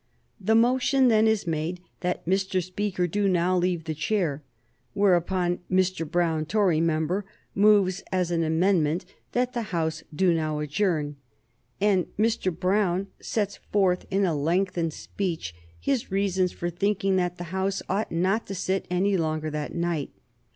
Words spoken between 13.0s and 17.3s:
sets forth in a lengthened speech his reasons for thinking